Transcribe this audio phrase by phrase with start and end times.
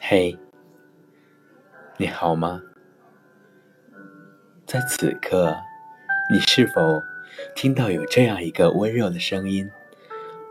[0.00, 0.36] 嘿，
[1.96, 2.60] 你好吗？
[4.66, 5.56] 在此刻，
[6.32, 7.00] 你是否
[7.54, 9.70] 听到有这样一个温柔的声音，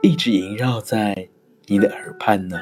[0.01, 1.27] 一直萦绕在
[1.67, 2.57] 你的耳畔呢？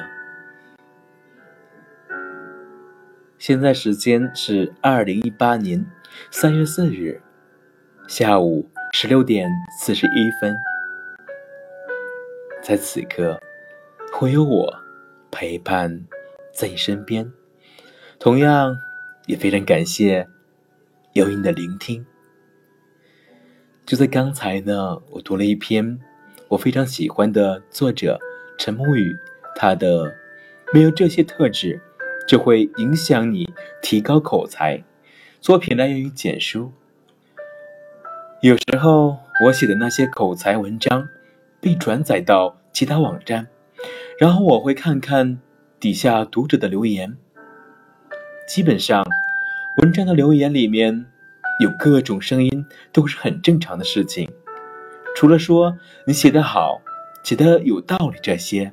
[3.38, 5.86] 现在时间是二零一八年
[6.32, 7.22] 三月四日
[8.08, 9.48] 下午十六点
[9.78, 10.69] 四十一分。
[12.62, 13.40] 在此刻，
[14.12, 14.78] 会有我
[15.30, 16.04] 陪伴
[16.52, 17.32] 在你身边。
[18.18, 18.76] 同样，
[19.26, 20.28] 也非常感谢
[21.14, 22.04] 有你的聆听。
[23.86, 25.98] 就在刚才呢，我读了一篇
[26.48, 28.20] 我非常喜欢的作者
[28.58, 29.16] 陈木雨
[29.56, 30.04] 他的
[30.72, 31.80] 《没有这些特质
[32.28, 34.76] 就会影响你提高口才》
[35.40, 36.72] 作品来源于简书。
[38.42, 41.08] 有时候，我写的那些口才文章。
[41.62, 43.48] 被转载到其他网站，
[44.18, 45.38] 然后我会看看
[45.78, 47.16] 底下读者的留言。
[48.48, 49.04] 基本上，
[49.78, 51.06] 文章的留言里面
[51.60, 54.30] 有各种声音，都是很正常的事情。
[55.14, 56.80] 除了说你写得好、
[57.22, 58.72] 写得有道理这些，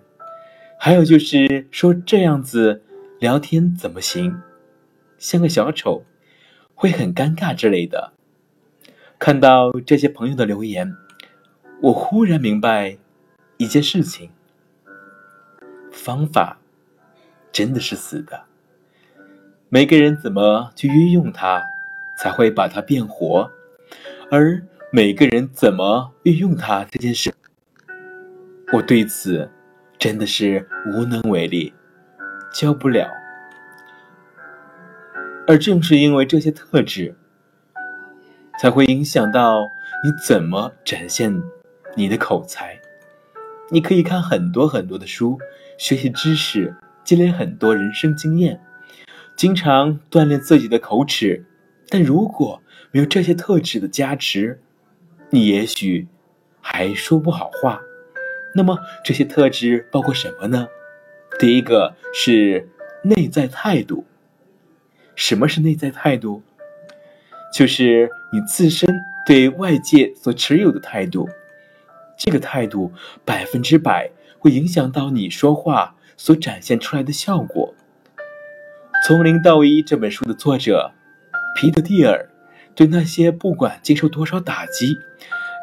[0.80, 2.84] 还有就是说这样子
[3.20, 4.42] 聊天怎么行，
[5.18, 6.06] 像个小丑，
[6.74, 8.14] 会很尴尬之类的。
[9.20, 10.96] 看到这些朋友的留言。
[11.80, 12.98] 我忽然明白
[13.58, 14.30] 一件事情：
[15.92, 16.60] 方法
[17.52, 18.44] 真的是死的。
[19.70, 21.62] 每个人怎么去运用它，
[22.20, 23.50] 才会把它变活；
[24.32, 27.34] 而每个人怎么运用它这件事，
[28.72, 29.50] 我对此
[29.98, 31.74] 真的是无能为力，
[32.54, 33.10] 教不了。
[35.48, 37.16] 而正是因为这些特质，
[38.60, 39.64] 才会影响到
[40.04, 41.42] 你怎么展现。
[41.96, 42.80] 你的口才，
[43.70, 45.38] 你可以看很多很多的书，
[45.78, 46.74] 学习知识，
[47.04, 48.62] 积累很多人生经验，
[49.36, 51.46] 经常锻炼自己的口齿。
[51.90, 52.62] 但如果
[52.92, 54.62] 没有这些特质的加持，
[55.32, 56.08] 你也许
[56.62, 57.82] 还说不好话。
[58.56, 60.68] 那么这些特质包括什么呢？
[61.38, 62.70] 第一个是
[63.04, 64.06] 内在态度。
[65.16, 66.42] 什么是内在态度？
[67.54, 68.88] 就是你自身
[69.26, 71.28] 对外界所持有的态度。
[72.18, 72.92] 这个态度
[73.24, 77.74] 百分之百会影响到你说话所展现出来的效果。
[79.08, 80.92] 《从零到一》这本书的作者
[81.56, 82.30] 皮特蒂尔
[82.76, 84.98] 对那些不管经受多少打击，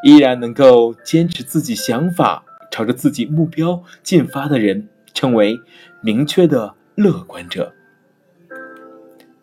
[0.03, 5.59] 依然能够坚持自己想法、朝着自己目标进发的人，称为
[6.01, 7.73] 明确的乐观者。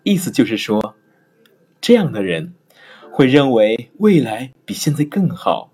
[0.03, 0.95] 意思就是说，
[1.81, 2.55] 这样的人
[3.11, 5.72] 会认为未来比现在更好。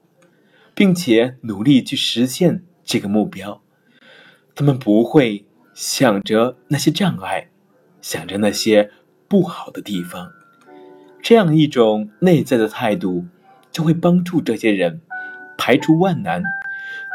[0.79, 3.61] 并且努力去实现这个目标，
[4.55, 5.45] 他们不会
[5.75, 7.49] 想着那些障碍，
[8.01, 8.93] 想着那些
[9.27, 10.31] 不好的地方。
[11.21, 13.27] 这样一种内在的态度，
[13.73, 15.01] 就会帮助这些人
[15.57, 16.45] 排除万难，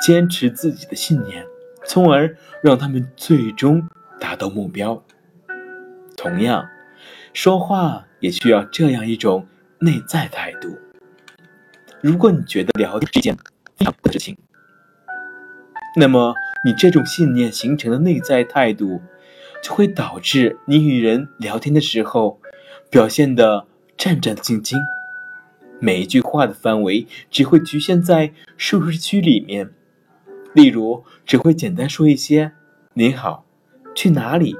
[0.05, 1.45] 坚持自己的信念，
[1.85, 3.87] 从而让他们最终
[4.19, 5.01] 达到目标。
[6.17, 6.67] 同样，
[7.31, 9.47] 说话也需要这样一种
[9.79, 10.67] 内在态度。
[12.01, 13.37] 如果你觉得聊天是一件
[13.77, 14.37] 非常的事情，
[15.97, 16.33] 那么
[16.65, 19.01] 你这种信念形成的内在态度，
[19.61, 22.39] 就会导致你与人聊天的时候
[22.89, 23.65] 表现的
[23.97, 24.77] 战战兢兢，
[25.79, 29.71] 每一句话的范围只会局限在舒适区里面，
[30.53, 32.51] 例如只会简单说一些
[32.93, 33.45] “您好
[33.95, 34.55] ”“去哪里”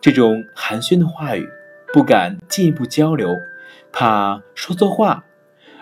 [0.00, 1.48] 这种寒暄的话语，
[1.92, 3.36] 不敢进一步交流，
[3.92, 5.24] 怕说错话。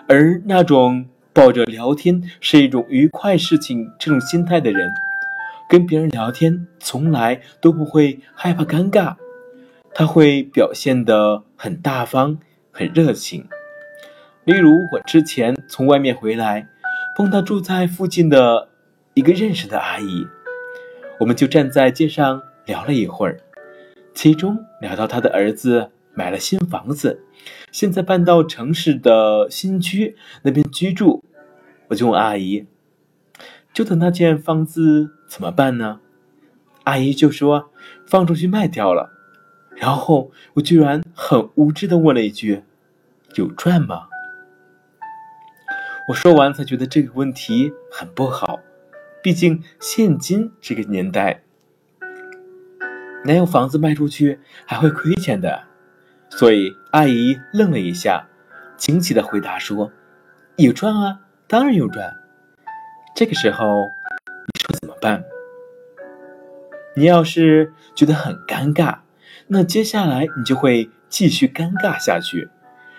[0.07, 4.91] 而那种抱着聊天是一种愉快事情这种心态的人，
[5.69, 9.15] 跟别人聊天从来都不会害怕尴尬，
[9.93, 12.37] 他会表现得很大方、
[12.71, 13.47] 很热情。
[14.43, 16.67] 例如，我之前从外面回来，
[17.15, 18.67] 碰到住在附近的
[19.13, 20.27] 一个认识的阿姨，
[21.21, 23.39] 我们就站在街上聊了一会儿，
[24.13, 27.23] 其中聊到他的儿子买了新房子。
[27.71, 31.23] 现在搬到城市的新区那边居住，
[31.87, 32.67] 我就问阿姨
[33.73, 36.01] ：“就等那间房子怎么办呢？”
[36.83, 37.71] 阿姨就说
[38.05, 39.11] ：“放出去卖掉了。”
[39.75, 42.63] 然后我居然很无知的问了一句
[43.35, 44.07] ：“有赚吗？”
[46.09, 48.59] 我说完才觉得这个问题很不好，
[49.23, 51.43] 毕竟现今这个年代，
[53.23, 55.70] 哪有房子卖出去还会亏钱的？
[56.31, 58.27] 所以阿姨愣了一下，
[58.77, 59.91] 惊奇的回答说
[60.57, 62.17] ：“有赚啊，当然有赚。”
[63.13, 65.23] 这个时候，你说怎么办？
[66.95, 68.99] 你要是觉得很尴尬，
[69.47, 72.49] 那接下来你就会继续尴尬下去，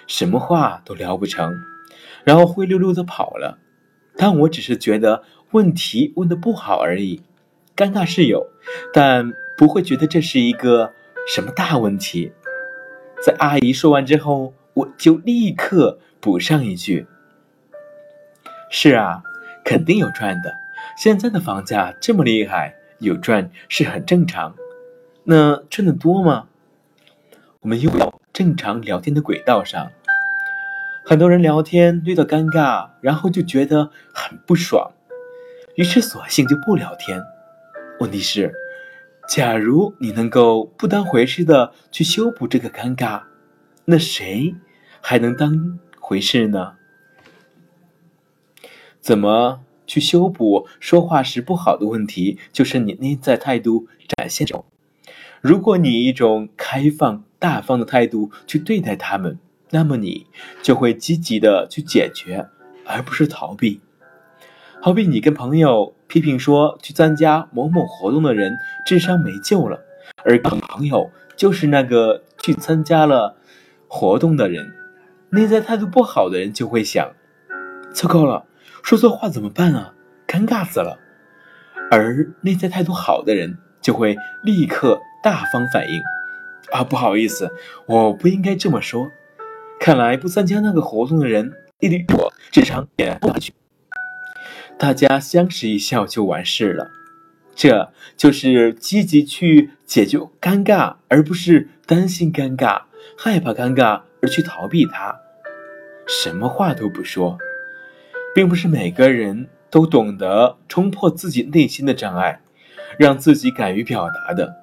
[0.07, 1.57] 什么话都聊不成，
[2.25, 3.59] 然后灰溜溜的跑了。
[4.15, 7.23] 但我只是觉得问题问的不好而已，
[7.75, 8.47] 尴尬是有，
[8.93, 10.93] 但不会觉得这是一个
[11.27, 12.33] 什么大问题。
[13.25, 17.07] 在阿姨说完之后，我就立刻补上一句
[18.71, 19.23] ：“是啊，
[19.65, 20.53] 肯定有赚的。
[20.97, 24.55] 现在的房价这么厉害。”有赚是很正常，
[25.25, 26.47] 那赚的多吗？
[27.59, 29.91] 我们又到正常聊天的轨道上，
[31.05, 34.93] 很多人聊天遇到尴尬，然后就觉得很不爽，
[35.75, 37.21] 于是索性就不聊天。
[37.99, 38.55] 问题是，
[39.35, 43.23] 假如你能够不当回事的去修补这个尴尬，
[43.87, 44.55] 那谁
[45.01, 46.75] 还能当回事呢？
[49.01, 49.61] 怎么？
[49.87, 54.67] 去修补说话时不好的问题，就是你内在态度展现中。
[55.41, 59.39] 如果你以一种开放、大方的态度去对待他们，
[59.71, 60.27] 那么你
[60.63, 62.49] 就会积极的去解决，
[62.85, 63.81] 而不是逃避。
[64.83, 69.81] 好比你跟朋友批评说去参加某某活动的人智商没救了，
[70.27, 73.35] 而朋友就是那个去参加了
[73.89, 74.75] 活动的人，
[75.31, 77.15] 内在态度不好的人就会想：
[77.95, 78.45] 糟糕了。
[78.83, 79.95] 说错话怎么办啊？
[80.29, 80.99] 尴尬死了。
[81.91, 84.15] 而内在态度好的人就会
[84.45, 86.03] 立刻大方反应
[86.73, 87.51] ：“啊，不好意思，
[87.87, 89.11] 我不应该这么说。
[89.81, 93.55] 看来不参加那个活动的人，一律我智商也不去。”
[94.79, 96.91] 大家相视一笑就完事了。
[97.55, 102.83] 这就是积极去解决尴尬，而不是担心尴尬、
[103.17, 105.21] 害怕尴尬而去逃避它。
[106.07, 107.39] 什么话都不说。
[108.35, 112.41] 并不是每个人都懂得冲破自己内心的障碍，
[112.99, 114.57] 让自己敢于表达的。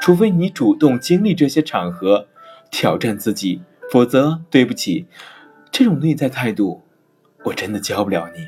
[0.00, 2.28] 除非你主动经历这些场合，
[2.70, 5.06] 挑战自己，否则对不起，
[5.70, 6.82] 这种内在态度，
[7.44, 8.46] 我真的教不了你。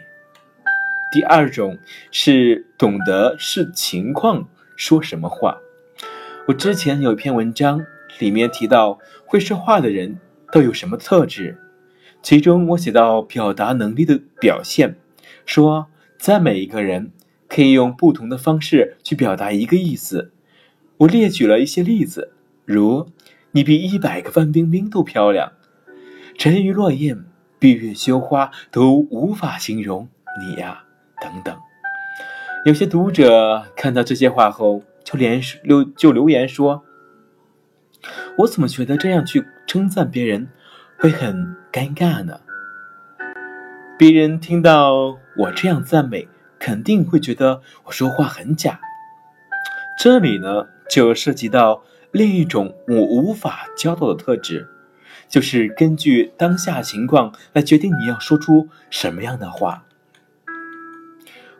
[1.10, 1.78] 第二种
[2.10, 4.46] 是懂得视情况
[4.76, 5.58] 说什么话。
[6.46, 7.84] 我之前有一篇文章，
[8.18, 10.18] 里面提到会说话的人
[10.52, 11.58] 都有什么特质。
[12.22, 14.96] 其中我写到表达能力的表现，
[15.46, 15.86] 说
[16.18, 17.12] 赞美一个人
[17.48, 20.32] 可以用不同的方式去表达一个意思。
[20.98, 22.32] 我列举了一些例子，
[22.66, 23.08] 如
[23.52, 25.52] “你比一百个范冰冰都漂亮
[26.36, 27.24] ”，“沉鱼落雁、
[27.58, 30.08] 闭月羞花都无法形容
[30.40, 30.84] 你呀”
[31.20, 31.56] 等等。
[32.64, 36.84] 有些读者看到这些话后，就连留就留言说
[38.38, 40.48] ：“我怎么觉得这样去称赞别人？”
[41.00, 42.40] 会很尴尬呢。
[43.96, 46.26] 别人听到我这样赞美，
[46.58, 48.80] 肯定会觉得我说话很假。
[49.96, 54.68] 这里呢，就涉及到另一种我无法教导的特质，
[55.28, 59.84] 就是根据当下情况来决定你要说出什么样的话。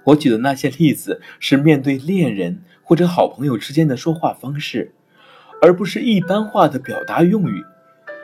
[0.08, 4.92] 我举的那些例子是面对恋人或者好朋友之间的说话方式，
[5.60, 7.64] 而不是一般化的表达用语。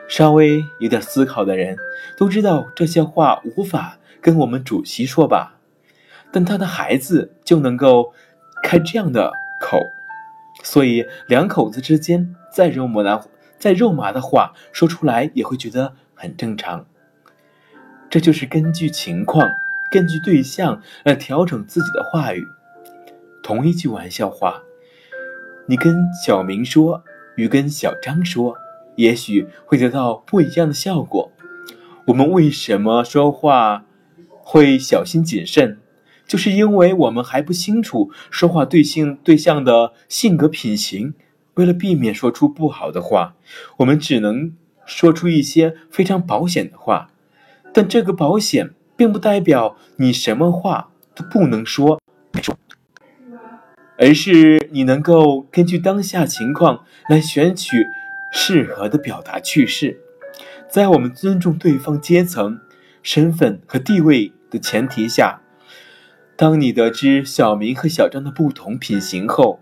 [0.07, 1.77] 稍微有点思考的人
[2.17, 5.57] 都知道这些话无法跟我们主席说吧，
[6.31, 8.13] 但他的孩子就能够
[8.63, 9.31] 开这样的
[9.61, 9.79] 口，
[10.63, 13.27] 所以两口子之间再肉麻的
[13.59, 16.85] 再肉麻的话说出来也会觉得很正常。
[18.09, 19.49] 这就是根据情况、
[19.95, 22.45] 根据对象来调整自己的话语。
[23.41, 24.61] 同一句玩笑话，
[25.69, 27.01] 你跟小明说
[27.37, 28.57] 与跟小张说。
[28.97, 31.31] 也许会得到不一样的效果。
[32.07, 33.85] 我们为什么说话
[34.29, 35.79] 会小心谨慎？
[36.27, 41.13] 就是因为我们还不清楚说话对象对象的性格品行。
[41.53, 43.35] 为了避免说出不好的话，
[43.77, 44.53] 我们只能
[44.85, 47.11] 说出一些非常保险的话。
[47.73, 51.99] 但这个保险并不代表你什么话都不能说，
[53.97, 57.85] 而是你能够根据当下情况来选取。
[58.37, 60.01] 适合的表达句式，
[60.67, 62.59] 在我们尊重对方阶层、
[63.01, 65.39] 身份和地位的前提下，
[66.35, 69.61] 当你得知小明和小张的不同品行后，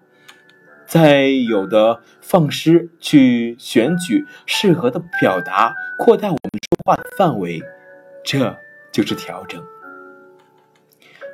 [0.88, 7.62] 再有的放矢去选取适合的表达，扩大我们说话的范围，
[8.24, 8.58] 这
[8.94, 9.62] 就是调整。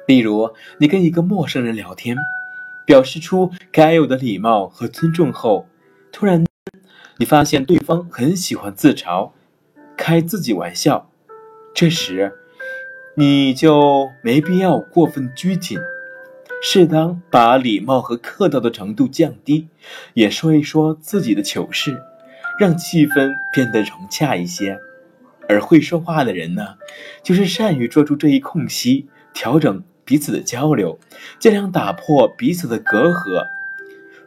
[0.07, 0.49] 例如，
[0.79, 2.17] 你跟一个陌生人聊天，
[2.87, 5.67] 表示出该有的礼貌和尊重后，
[6.11, 6.43] 突然。
[7.21, 9.31] 你发现对方很喜欢自嘲，
[9.97, 11.11] 开自己玩笑，
[11.73, 12.31] 这时
[13.15, 15.77] 你就没必要过分拘谨，
[16.63, 19.67] 适当把礼貌和客套的程度降低，
[20.13, 22.01] 也说一说自己的糗事，
[22.57, 24.79] 让气氛变得融洽一些。
[25.49, 26.77] 而会说话的人呢，
[27.23, 30.99] 就是善于捉住这一空隙，调整彼此的交流，
[31.39, 33.47] 尽量打破彼此的隔阂。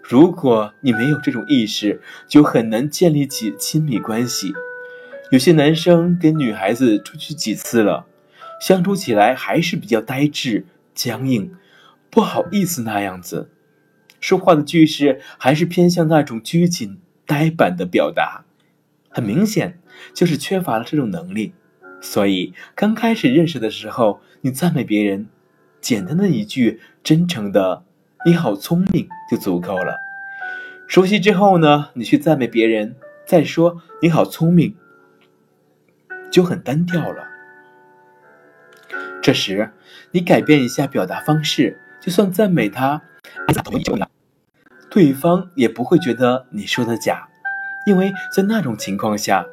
[0.02, 4.52] 如果你没有这种意识，就很难建立起亲密关系。
[5.30, 8.04] 有些男生跟女孩子出去几次了，
[8.60, 11.54] 相处起来还是比较呆滞、僵硬，
[12.10, 13.48] 不好意思那样子，
[14.20, 18.44] 说话的句式还是偏向那种拘谨、呆板的表达，
[19.08, 19.78] 很明显
[20.14, 21.54] 就是缺乏了这种能力。
[22.00, 25.28] 所以刚开始认识的时候，你赞美别人，
[25.80, 27.84] 简单的一句真诚的。
[28.24, 29.96] 你好聪明就足够了。
[30.86, 32.94] 熟悉之后呢，你去赞美别人，
[33.26, 34.76] 再说你好聪明，
[36.30, 37.24] 就很单调了。
[39.20, 39.72] 这时，
[40.12, 43.02] 你改变一下表达方式，就算赞美他，
[44.88, 47.28] 对方也不会觉得你说的假，
[47.86, 49.44] 因为在那种情况下，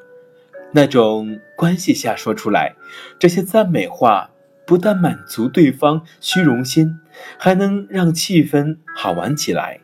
[0.72, 2.76] 那种关系下说出来
[3.20, 4.32] 这些赞美话。
[4.66, 7.00] 不但满足对方虚荣心，
[7.40, 9.80] 还能让气氛好玩起来。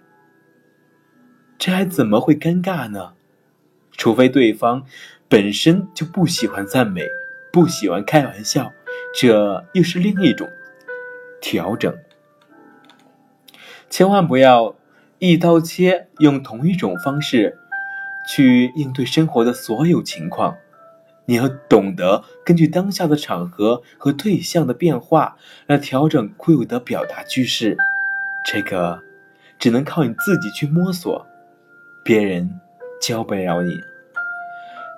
[1.57, 3.13] 这还怎么会尴尬呢？
[3.93, 4.85] 除非对方
[5.27, 7.01] 本身就不喜欢赞美，
[7.51, 8.71] 不喜欢开玩笑，
[9.19, 10.47] 这又是另一种
[11.41, 11.91] 调整。
[13.89, 14.75] 千万不要
[15.17, 17.57] 一刀切，用同一种方式
[18.29, 20.55] 去应对生活的所有情况。
[21.27, 27.75] 你要懂得根据当下的场合和对象的变化来调整固有的表达句式，
[28.45, 29.01] 这个
[29.57, 31.25] 只能靠你自己去摸索，
[32.03, 32.59] 别人
[33.01, 33.73] 教不了你。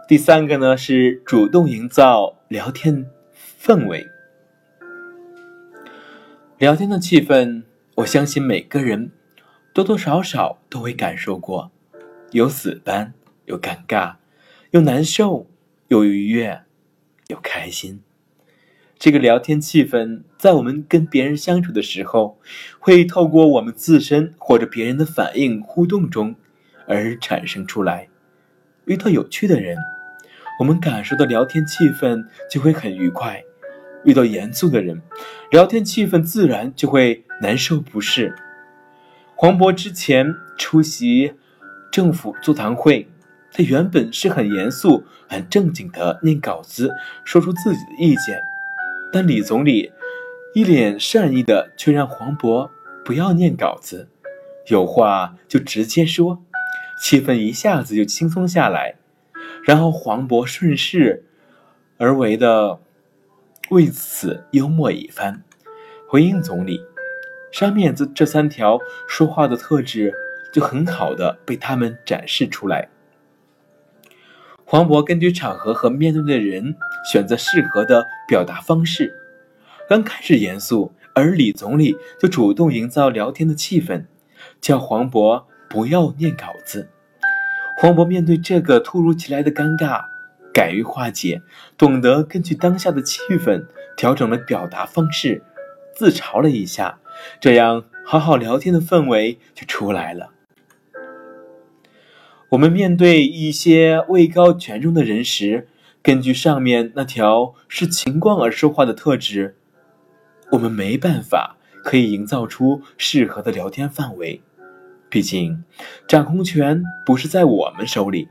[0.08, 3.06] 第三个呢是主动营造聊天
[3.62, 4.10] 氛围，
[6.58, 7.64] 聊天的气氛，
[7.96, 9.12] 我相信每个人
[9.74, 11.72] 多多少少都会感受过，
[12.32, 13.14] 有死板，
[13.46, 14.16] 有尴尬，
[14.72, 15.46] 有难受。
[15.90, 16.64] 有愉悦，
[17.28, 18.02] 有开心。
[19.00, 22.42] 这个聊天气氛，在我们跟别人相处的时候，
[22.78, 26.36] 会透过我们自身或者别人的反应互动中
[26.88, 28.10] 而产生出来。
[28.84, 29.78] 遇到有趣的人，
[30.60, 33.44] 我们感受的聊天气氛就会很愉快；
[34.04, 35.02] 遇到严肃的人，
[35.52, 38.36] 聊天气氛自然就会难受不适。
[39.36, 41.36] 黄渤之前出席
[41.90, 43.08] 政府座谈会。
[43.58, 46.94] 他原本是很严肃、很正经的念稿子，
[47.26, 48.40] 说出自己的意见，
[49.12, 49.92] 但李总理
[50.54, 52.70] 一脸善意的却让黄渤
[53.04, 54.10] 不要念稿子，
[54.68, 56.44] 有话就直接说，
[57.02, 58.94] 气氛一下子就轻松下来。
[59.64, 61.26] 然后黄渤顺势
[61.98, 62.80] 而为的
[63.72, 65.42] 为此幽默一番，
[66.08, 66.80] 回应总理，
[67.52, 70.14] 上面这这三条说话的特质
[70.54, 72.90] 就很好的被他们展示出来。
[74.70, 76.76] 黄渤根据场合和面对的人
[77.10, 79.16] 选择适合的表达方式。
[79.88, 84.04] 刚开始严肃，而李总理就主动营造聊天的气氛，
[84.60, 86.90] 叫黄渤不要念稿子。
[87.78, 90.04] 黄渤面对这个突如其来的尴尬，
[90.54, 91.42] 敢于化解，
[91.78, 95.42] 懂得根据当下的气氛调整了表达方式，
[95.96, 97.00] 自嘲了一下，
[97.40, 100.32] 这样好好聊天的氛围就出来了。
[102.50, 105.68] 我们面对一些位高权重的人时，
[106.02, 109.58] 根据上面那条视情况而说话的特质，
[110.52, 114.42] 我们没办法可以营造出适合的聊天范围。
[115.10, 115.62] 毕竟，
[116.08, 118.30] 掌控权不是在我们手里，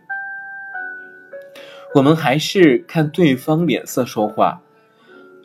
[1.94, 4.62] 我们还是看对方脸色说话。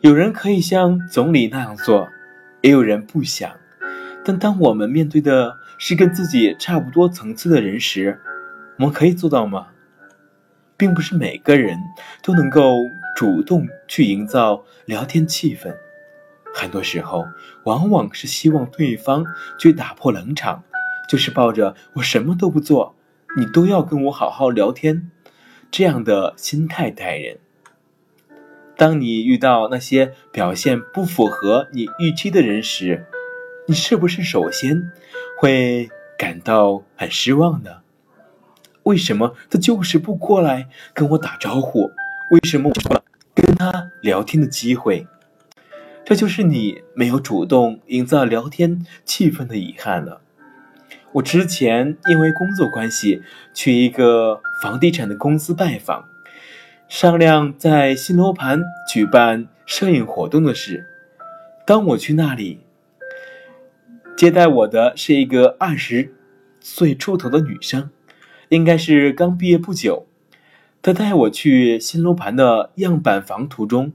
[0.00, 2.08] 有人可以像总理那样做，
[2.62, 3.50] 也有人不想。
[4.24, 8.18] 但当我们面对的是跟自己差不多层次的人时，
[8.78, 9.68] 我们可以做到吗？
[10.76, 11.78] 并不是每个人
[12.24, 12.74] 都能够
[13.14, 15.76] 主动去营造聊天气氛，
[16.52, 17.24] 很多时候
[17.64, 19.24] 往往是希望对方
[19.58, 20.64] 去打破冷场，
[21.08, 22.96] 就是抱着我什么都不做，
[23.36, 25.10] 你都要跟我好好聊天
[25.70, 27.38] 这样的心态待人。
[28.76, 33.06] 当你遇到那些表现不符合你预期的人时，
[33.68, 34.90] 你是不是首先
[35.38, 35.88] 会
[36.18, 37.82] 感到很失望呢？
[38.84, 41.90] 为什么他就是不过来跟我打招呼？
[42.30, 45.06] 为什么我了跟他聊天的机会？
[46.04, 50.20] 这就是你没有主动营造聊天气氛的遗憾了。
[51.12, 53.22] 我之前因为工作关系
[53.54, 56.08] 去一个房地产的公司拜访，
[56.88, 60.86] 商量在新楼盘举办摄影活动的事。
[61.64, 62.60] 当我去那里
[64.16, 66.12] 接待我的是一个二十
[66.60, 67.90] 岁出头的女生，
[68.52, 70.06] 应该是刚毕业不久。
[70.82, 73.94] 他带我去新楼盘的样板房途中，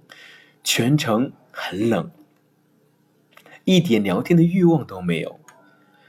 [0.64, 2.10] 全程很冷，
[3.66, 5.40] 一点聊天的欲望都没有。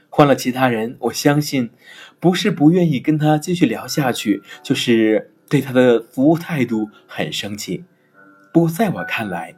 [0.09, 1.69] 换了其他人，我相信
[2.19, 7.83] 不是不愿意跟他继续聊下去，就是对他的服务态度很生气。
[8.51, 9.53] 不过在我看来，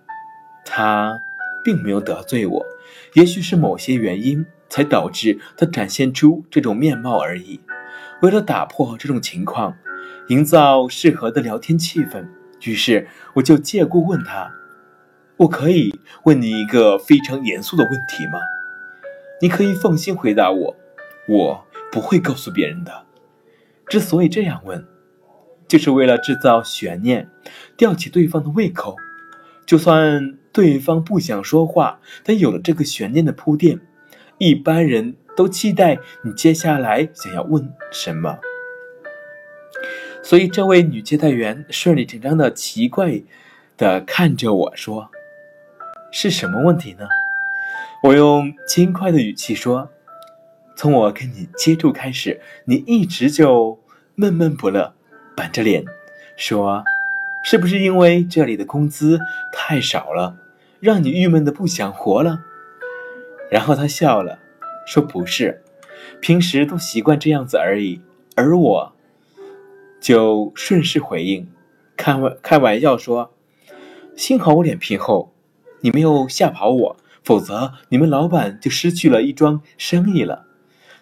[0.65, 1.17] 他
[1.63, 2.65] 并没有得罪我，
[3.13, 7.61] 也许是某些原因才导致他展现出这种面貌而已。
[8.21, 9.75] 为了打破这种情况，
[10.27, 12.27] 营造适合的聊天气氛，
[12.63, 14.51] 于是我就借故问他
[15.37, 18.33] ：“我可以问你一个非常严肃的问题吗？”
[19.41, 20.75] 你可以放心回答我，
[21.27, 23.05] 我不会告诉别人的。
[23.87, 24.85] 之所以这样问，
[25.67, 27.27] 就是为了制造悬念，
[27.75, 28.95] 吊起对方的胃口。
[29.65, 33.79] 就算对方不想说话，但有了这个悬念的铺垫，
[34.37, 38.37] 一般人都期待你接下来想要问什么。
[40.23, 43.21] 所以，这位女接待员顺理成章的奇怪
[43.75, 45.09] 的看着我说
[46.13, 47.07] ：“是什么问题呢？”
[48.03, 49.89] 我用轻快的语气说
[50.75, 53.79] ：“从我跟你接触开始，你一直就
[54.15, 54.93] 闷闷不乐，
[55.35, 55.83] 板着脸
[56.37, 56.83] 说，
[57.43, 59.19] 是不是因为这里的工资
[59.51, 60.35] 太少了，
[60.79, 62.41] 让你郁闷的不想活了？”
[63.49, 64.39] 然后他笑了，
[64.85, 65.63] 说：“不是，
[66.19, 68.01] 平时都习惯这样子而已。”
[68.35, 68.93] 而我
[69.99, 71.47] 就顺势回应，
[71.97, 73.33] 开玩开玩笑说
[74.15, 75.33] ：“幸好我脸皮厚，
[75.81, 80.47] 你没有吓跑我。”否则，你们老板就失去了一桩生意了。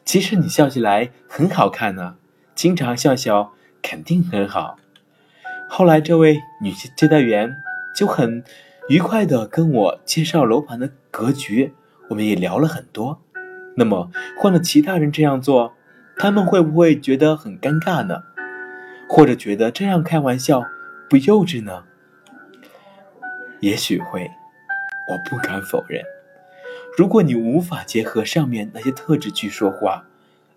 [0.04, 2.18] 其实你笑起来很好看呢，
[2.54, 4.76] 经常笑笑肯定很好。
[5.70, 7.56] 后来，这位女接待员
[7.96, 8.44] 就很
[8.90, 11.74] 愉快地跟我介绍楼盘的格局，
[12.10, 13.22] 我们也聊了很多。
[13.80, 15.74] 那么，换了其他人这样做，
[16.18, 18.24] 他们会不会觉得很尴尬呢？
[19.08, 20.66] 或者觉得这样开玩笑
[21.10, 21.86] 不幼稚呢？
[23.62, 24.30] 也许会。
[25.10, 26.04] 我不敢否认，
[26.96, 30.04] 如果你无法结合上面那些特质去说话，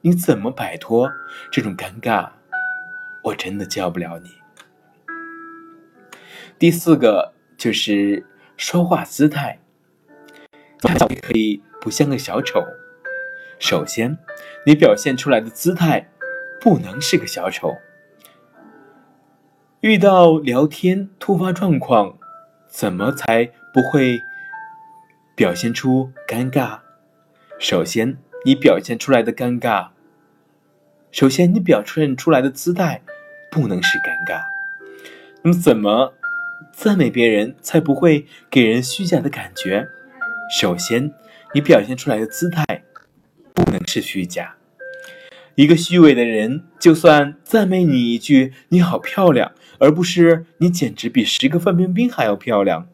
[0.02, 1.10] 你怎么摆脱
[1.50, 2.28] 这种尴尬？
[3.22, 4.30] 我真的教不了你。
[6.58, 8.26] 第四个就是
[8.58, 9.58] 说话姿态，
[10.80, 12.62] 他可以不像个小丑。
[13.62, 14.18] 首先，
[14.66, 16.08] 你表现出来的姿态
[16.60, 17.76] 不能是个小丑。
[19.82, 22.18] 遇到聊天突发状况，
[22.66, 24.20] 怎么才不会？
[25.36, 26.80] 表现出尴尬，
[27.60, 29.90] 首先你表现出来的尴尬，
[31.12, 33.00] 首先你表现出来的姿态
[33.48, 34.42] 不能是尴尬。
[35.42, 36.14] 那么怎么
[36.72, 39.86] 赞美别人才不会给人虚假的感觉？
[40.58, 41.14] 首先
[41.54, 42.81] 你表现出来的姿态
[43.92, 44.54] 是虚假。
[45.54, 52.88] 一个虚伪的人，就算赞美你一句“你好漂亮”，而不是“你简直比十个范冰冰还要漂亮”，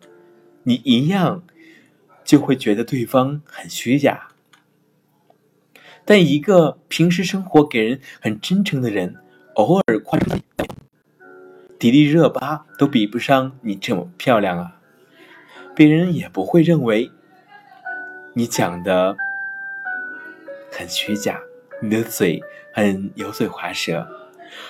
[0.64, 1.42] 你一样。
[2.24, 4.28] 就会觉得对方很虚假，
[6.04, 9.14] 但一个平时生活给人很真诚的人，
[9.54, 10.20] 偶尔夸，
[11.78, 14.78] 迪丽热巴都比不上你这么漂亮啊！
[15.74, 17.10] 别人也不会认为
[18.34, 19.16] 你讲的
[20.78, 21.40] 很虚假，
[21.82, 22.40] 你的嘴
[22.72, 24.06] 很油嘴滑舌。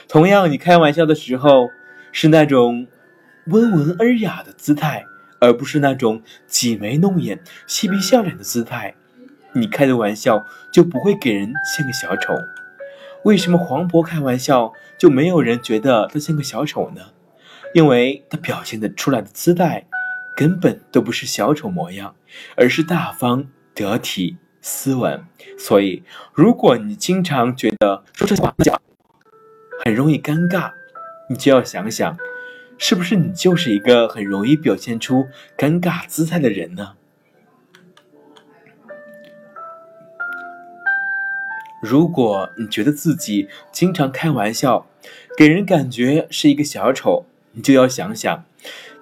[0.09, 1.69] 同样，你开玩笑的时候
[2.11, 2.89] 是那种
[3.47, 5.05] 温文尔雅的姿态。
[5.41, 8.97] 而不是那种挤眉弄眼、嬉皮笑脸的姿态，
[9.53, 12.35] 你开的玩笑就不会给人像个小丑。
[13.23, 17.03] 为什么黄渤开玩笑就没有人觉得他像个小丑呢？
[17.73, 19.87] 因为他表现的出来的姿态
[20.37, 22.17] 根本都不是小丑模样，
[22.57, 25.25] 而是大方得体、斯文。
[25.59, 26.03] 所以，
[26.35, 28.55] 如果你经常觉得说这话
[29.85, 30.73] 很容易尴尬，
[31.31, 32.17] 你就要想想。
[32.77, 35.27] 是不是你就是一个很容易表现出
[35.57, 36.95] 尴尬姿态的人呢？
[41.83, 44.87] 如果你觉得自己经常开玩笑，
[45.37, 48.45] 给人感觉是一个小丑，你就要想想，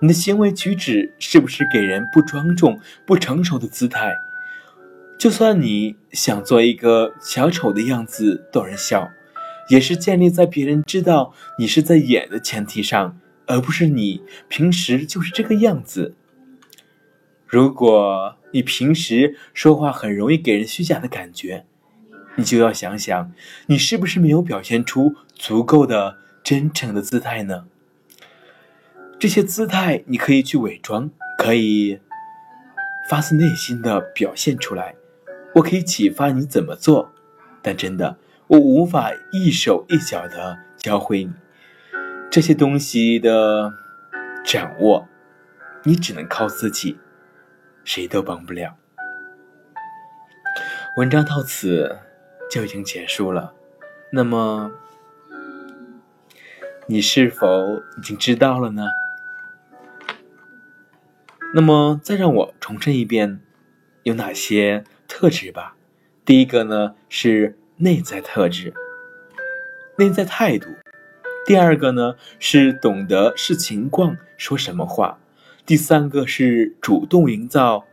[0.01, 4.17] 你的行为举止是不是给人不庄重、不成熟的姿态？
[5.19, 9.11] 就算你想做一个小丑的样子逗人笑，
[9.69, 13.19] 也是建立在别人知道你是在演的前提上。
[13.49, 16.17] 而不是你平时就是这个样子。
[17.47, 21.65] 如果你平时说话很容易给人虚假的感觉，
[22.35, 23.31] 你就要想想，
[23.67, 27.67] 你是不是没有表现出足够的真诚的姿态呢？
[29.17, 32.01] 这些姿态你可以去伪装，可以
[33.09, 34.96] 发自内心的表现出来。
[35.57, 37.15] 我可以启发你怎么做，
[37.63, 41.33] 但真的，我无法一手一脚的教会你
[42.31, 43.73] 这些东西的
[44.45, 45.09] 掌握，
[45.85, 46.99] 你只能靠自己，
[47.85, 48.77] 谁都帮不了。
[50.99, 52.01] 文章到此
[52.51, 53.55] 就已经结束了，
[54.13, 54.73] 那么
[56.87, 58.85] 你是否已经知道了呢？
[61.55, 63.41] 那么再让我重申一遍，
[64.03, 65.77] 有哪些特质吧？
[66.25, 68.75] 第一个呢是内在特质，
[69.97, 70.69] 内在态度；
[71.47, 75.19] 第二个呢是懂得视情况说什么话；
[75.65, 77.85] 第三个是主动营造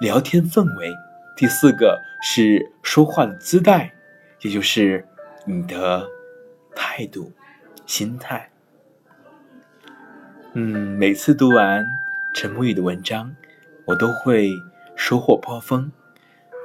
[0.00, 0.90] 聊天氛围。
[1.36, 3.92] 第四个是说话的姿态，
[4.42, 5.06] 也就是
[5.46, 6.06] 你的
[6.74, 7.32] 态度、
[7.86, 8.50] 心态。
[10.52, 11.86] 嗯，每次读完
[12.34, 13.34] 陈木雨的文章，
[13.86, 14.50] 我都会
[14.96, 15.90] 收获颇丰。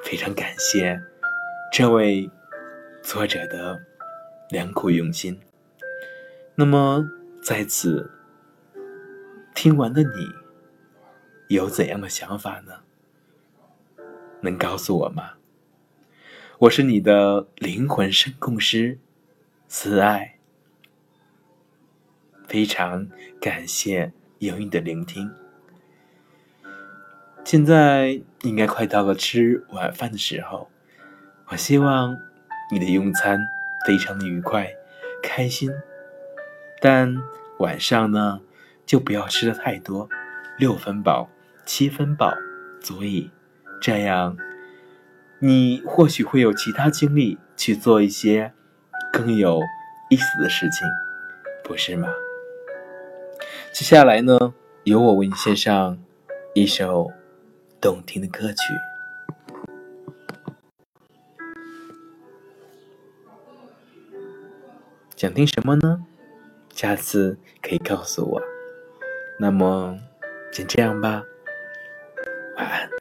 [0.05, 1.01] 非常感谢
[1.73, 2.29] 这位
[3.01, 3.83] 作者的
[4.51, 5.41] 良苦用心。
[6.53, 7.03] 那么，
[7.41, 8.11] 在此
[9.55, 10.29] 听完的你，
[11.47, 12.73] 有怎样的想法呢？
[14.41, 15.31] 能告诉我吗？
[16.59, 18.99] 我是你的灵魂声控师，
[19.67, 20.37] 慈爱。
[22.47, 23.09] 非常
[23.41, 25.33] 感谢有你的聆听。
[27.45, 30.67] 现在应该快到了吃晚饭的时候，
[31.49, 32.17] 我希望
[32.71, 33.39] 你的用餐
[33.85, 34.67] 非常的愉快、
[35.21, 35.69] 开心。
[36.81, 37.15] 但
[37.59, 38.41] 晚上呢，
[38.83, 40.09] 就不要吃的太多，
[40.57, 41.29] 六分饱、
[41.63, 42.33] 七分饱
[42.81, 43.29] 足矣。
[43.79, 44.35] 这样，
[45.37, 48.53] 你或许会有其他精力去做一些
[49.13, 49.61] 更有
[50.09, 50.87] 意思的事情，
[51.63, 52.09] 不是吗？
[53.71, 55.99] 接下来呢，由我为你献上
[56.55, 57.11] 一首
[57.85, 58.73] 动听的歌曲。
[65.15, 66.03] 想听什么呢？
[66.73, 68.41] 下次可以告诉我。
[69.39, 69.99] 那么
[70.51, 71.21] 先这样吧。
[72.57, 72.94] 晚安。